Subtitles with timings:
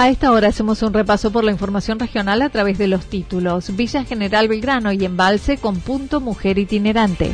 [0.00, 3.76] A esta hora hacemos un repaso por la información regional a través de los títulos.
[3.76, 7.32] Villa General Belgrano y Embalse con punto mujer itinerante.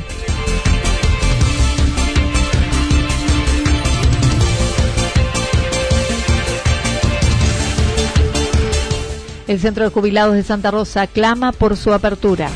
[9.47, 12.50] El Centro de Jubilados de Santa Rosa clama por su apertura.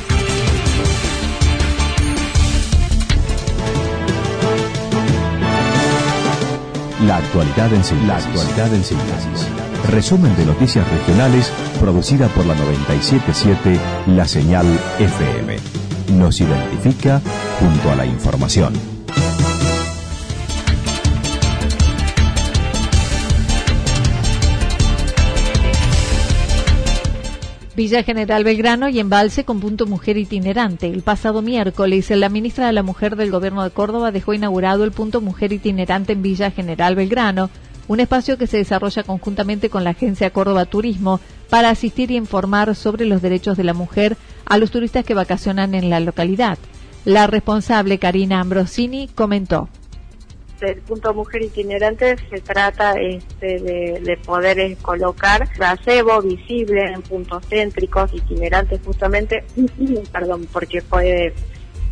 [7.07, 8.09] La actualidad en síntesis.
[8.09, 9.60] La actualidad en síntesis.
[9.91, 13.77] Resumen de noticias regionales producida por la 977
[14.15, 14.65] La Señal
[15.01, 15.57] FM.
[16.17, 17.21] Nos identifica
[17.59, 18.73] junto a la información.
[27.75, 30.87] Villa General Belgrano y Embalse con punto mujer itinerante.
[30.87, 34.93] El pasado miércoles, la ministra de la Mujer del Gobierno de Córdoba dejó inaugurado el
[34.93, 37.51] punto mujer itinerante en Villa General Belgrano,
[37.91, 42.77] un espacio que se desarrolla conjuntamente con la Agencia Córdoba Turismo para asistir y informar
[42.77, 46.57] sobre los derechos de la mujer a los turistas que vacacionan en la localidad.
[47.05, 49.69] La responsable Karina Ambrosini comentó
[50.61, 57.45] el punto mujer itinerante se trata este, de, poder eh, colocar gazebo visible en puntos
[57.49, 59.43] céntricos itinerantes justamente,
[60.13, 61.33] perdón, porque puede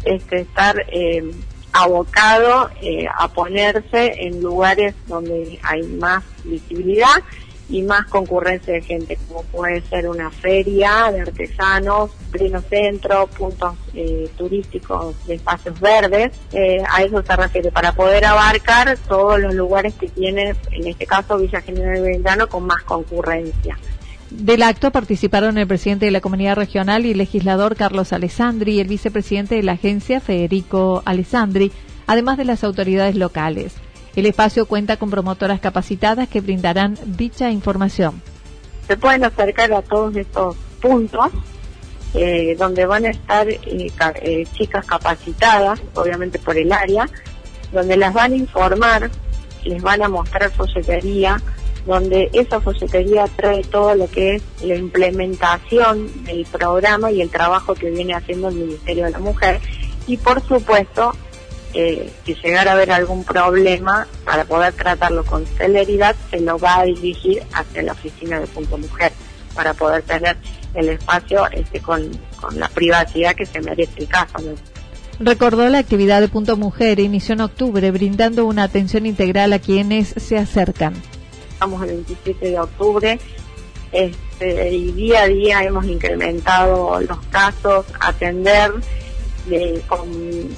[0.05, 1.29] este, estar eh,
[1.73, 7.23] abocado eh, a ponerse en lugares donde hay más visibilidad
[7.71, 13.75] y más concurrencia de gente, como puede ser una feria de artesanos, pleno centro, puntos
[13.95, 19.55] eh, turísticos de espacios verdes, eh, a eso se refiere, para poder abarcar todos los
[19.55, 23.79] lugares que tiene, en este caso Villa General Belgrano, con más concurrencia.
[24.31, 28.81] Del acto participaron el presidente de la comunidad regional y el legislador Carlos Alessandri y
[28.81, 31.73] el vicepresidente de la agencia Federico Alessandri,
[32.07, 33.75] además de las autoridades locales.
[34.17, 38.21] El espacio cuenta con promotoras capacitadas que brindarán dicha información.
[38.87, 41.31] Se pueden acercar a todos estos puntos
[42.15, 47.09] eh, donde van a estar eh, eh, chicas capacitadas, obviamente por el área,
[47.73, 49.11] donde las van a informar,
[49.65, 51.41] les van a mostrar folletería,
[51.89, 57.75] donde esa folletería trae todo lo que es la implementación del programa y el trabajo
[57.75, 59.59] que viene haciendo el Ministerio de la Mujer
[60.07, 61.13] y por supuesto
[61.75, 66.81] eh, si llegara a haber algún problema, para poder tratarlo con celeridad, se lo va
[66.81, 69.13] a dirigir hacia la oficina de Punto Mujer,
[69.55, 70.37] para poder tener
[70.75, 72.11] el espacio este, con,
[72.55, 74.39] la privacidad que se merece el caso.
[75.21, 80.15] Recordó la actividad de Punto Mujer inició en octubre, brindando una atención integral a quienes
[80.17, 80.95] se acercan.
[81.59, 83.19] Estamos el 27 de octubre
[83.91, 88.75] este, y día a día hemos incrementado los casos, atender
[89.89, 90.09] con,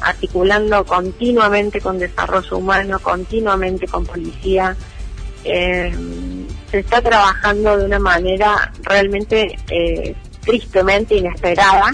[0.02, 4.76] articulando continuamente con desarrollo humano, continuamente con policía.
[5.44, 5.90] Eh,
[6.70, 11.92] se está trabajando de una manera realmente eh, tristemente inesperada,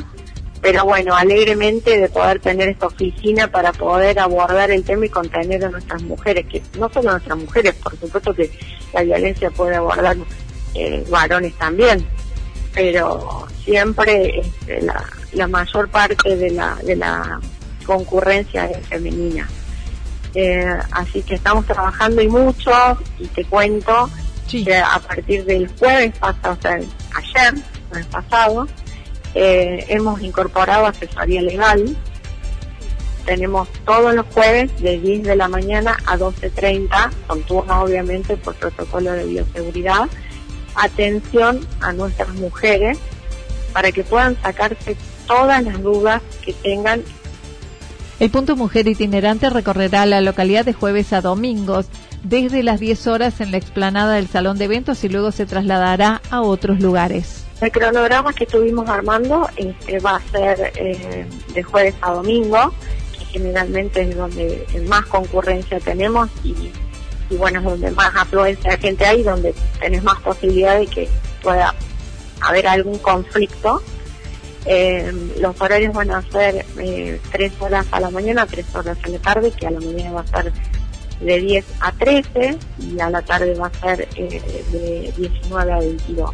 [0.60, 5.64] pero bueno, alegremente de poder tener esta oficina para poder abordar el tema y contener
[5.64, 8.50] a nuestras mujeres, que no solo a nuestras mujeres, por supuesto que
[8.96, 10.16] la violencia puede abordar
[10.74, 12.06] eh, varones también,
[12.72, 17.38] pero siempre este, la, la mayor parte de la, de la
[17.84, 19.46] concurrencia es femenina.
[20.34, 22.72] Eh, así que estamos trabajando y mucho,
[23.18, 24.08] y te cuento
[24.48, 26.78] que a partir del jueves pasado, o sea,
[27.14, 27.54] ayer,
[27.94, 28.66] el pasado,
[29.34, 31.96] eh, hemos incorporado asesoría legal.
[33.26, 38.54] Tenemos todos los jueves de 10 de la mañana a 12.30, con turno obviamente por
[38.54, 40.08] protocolo de bioseguridad,
[40.76, 42.98] atención a nuestras mujeres
[43.72, 44.96] para que puedan sacarse
[45.26, 47.02] todas las dudas que tengan.
[48.20, 51.86] El punto Mujer Itinerante recorrerá la localidad de jueves a domingos,
[52.22, 56.22] desde las 10 horas en la explanada del Salón de Eventos y luego se trasladará
[56.30, 57.44] a otros lugares.
[57.60, 62.72] El cronograma que estuvimos armando este, va a ser eh, de jueves a domingo,
[63.36, 66.54] generalmente es donde más concurrencia tenemos y,
[67.36, 71.08] bueno, es donde más afluencia de gente hay, donde tenés más posibilidad de que
[71.42, 71.74] pueda
[72.40, 73.82] haber algún conflicto.
[74.64, 79.08] Eh, los horarios van a ser eh, tres horas a la mañana, tres horas a
[79.08, 80.52] la tarde, que a la mañana va a ser
[81.20, 86.30] de 10 a 13 y a la tarde va a ser de 19 a 22.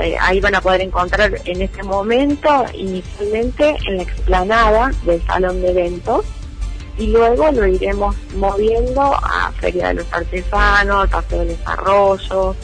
[0.00, 5.60] Eh, ahí van a poder encontrar en este momento inicialmente en la explanada del salón
[5.60, 6.24] de eventos
[6.98, 12.56] y luego lo iremos moviendo a Feria de los Artesanos, Paseo de Desarrollo,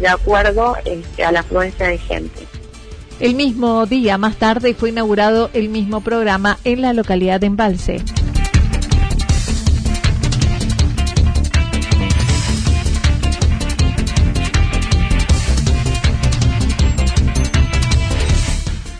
[0.00, 2.46] de acuerdo este, a la afluencia de gente.
[3.18, 8.02] El mismo día, más tarde, fue inaugurado el mismo programa en la localidad de Embalse.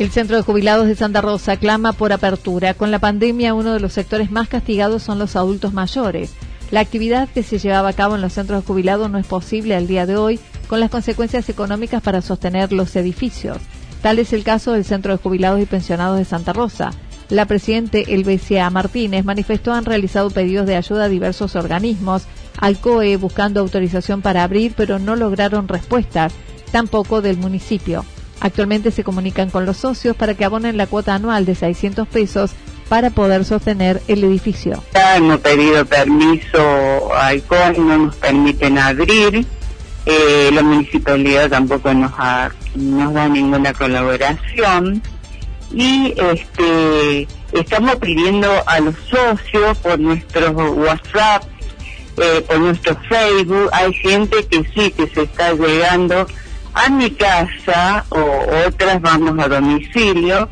[0.06, 2.74] El Centro de Jubilados de Santa Rosa clama por apertura.
[2.74, 6.32] Con la pandemia, uno de los sectores más castigados son los adultos mayores.
[6.70, 9.74] La actividad que se llevaba a cabo en los centros de jubilados no es posible
[9.74, 10.38] al día de hoy,
[10.68, 13.58] con las consecuencias económicas para sostener los edificios.
[14.00, 16.92] Tal es el caso del Centro de Jubilados y Pensionados de Santa Rosa.
[17.28, 22.26] La presidente Elvesia Martínez manifestó han realizado pedidos de ayuda a diversos organismos,
[22.58, 26.32] al COE buscando autorización para abrir, pero no lograron respuestas,
[26.70, 28.04] tampoco del municipio.
[28.40, 32.52] Actualmente se comunican con los socios para que abonen la cuota anual de 600 pesos
[32.88, 34.82] para poder sostener el edificio.
[34.94, 39.46] Ya hemos pedido permiso al CON, no nos permiten abrir.
[40.04, 42.12] Eh, la municipalidad tampoco nos,
[42.76, 45.02] nos da ninguna colaboración.
[45.72, 51.42] Y este estamos pidiendo a los socios por nuestros WhatsApp,
[52.18, 53.68] eh, por nuestro Facebook.
[53.72, 56.26] Hay gente que sí, que se está llegando
[56.76, 60.48] a mi casa o otras vamos a domicilio.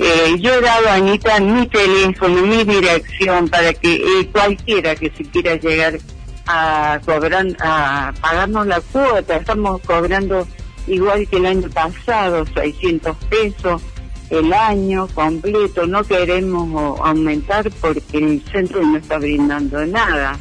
[0.00, 5.10] Eh, yo he dado a Anita mi teléfono, mi dirección para que eh, cualquiera que
[5.10, 5.98] se quiera llegar
[6.46, 10.46] a cobrar, a pagarnos la cuota, estamos cobrando
[10.88, 13.82] igual que el año pasado, 600 pesos
[14.30, 20.38] el año completo, no queremos aumentar porque el centro no está brindando nada.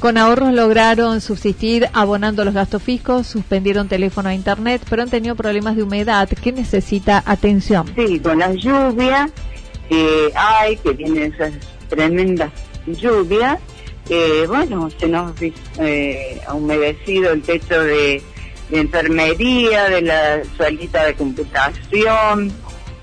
[0.00, 5.36] Con ahorros lograron subsistir abonando los gastos fijos, suspendieron teléfono e internet, pero han tenido
[5.36, 7.86] problemas de humedad que necesita atención.
[7.94, 9.30] Sí, con las lluvias
[9.90, 11.52] que hay, que vienen esas
[11.90, 12.50] tremendas
[12.86, 13.58] lluvias,
[14.48, 15.32] bueno, se nos
[15.78, 18.22] eh, ha humedecido el techo de,
[18.70, 22.52] enfermería, de la salita de computación,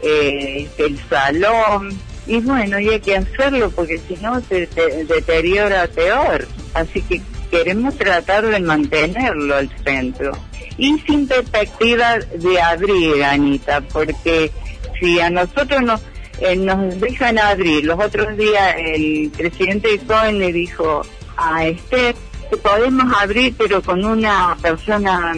[0.01, 4.67] eh, el salón, y bueno, y hay que hacerlo porque si no se
[5.07, 6.47] deteriora peor.
[6.77, 10.31] Así que queremos tratar de mantenerlo al centro.
[10.77, 14.51] Y sin perspectiva de abrir, Anita, porque
[15.00, 16.01] si a nosotros nos,
[16.39, 21.01] eh, nos dejan abrir, los otros días el presidente Cohen le dijo
[21.35, 22.13] a que
[22.62, 25.35] podemos abrir pero con una persona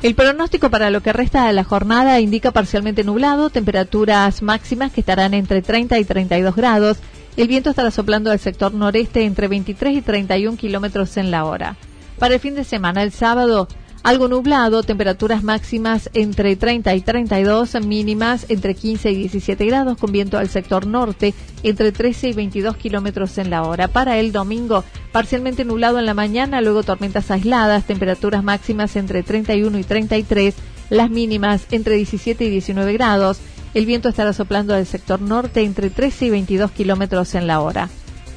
[0.00, 5.00] El pronóstico para lo que resta de la jornada indica parcialmente nublado, temperaturas máximas que
[5.00, 6.98] estarán entre 30 y 32 grados.
[7.36, 11.76] El viento estará soplando del sector noreste entre 23 y 31 kilómetros en la hora.
[12.16, 13.66] Para el fin de semana, el sábado,
[14.08, 20.12] algo nublado, temperaturas máximas entre 30 y 32, mínimas entre 15 y 17 grados, con
[20.12, 23.88] viento al sector norte entre 13 y 22 kilómetros en la hora.
[23.88, 29.78] Para el domingo, parcialmente nublado en la mañana, luego tormentas aisladas, temperaturas máximas entre 31
[29.78, 30.54] y 33,
[30.88, 33.40] las mínimas entre 17 y 19 grados.
[33.74, 37.90] El viento estará soplando al sector norte entre 13 y 22 kilómetros en la hora.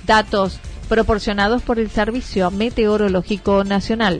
[0.05, 0.59] Datos
[0.89, 4.19] proporcionados por el Servicio Meteorológico Nacional.